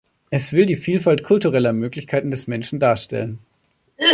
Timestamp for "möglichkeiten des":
1.73-2.47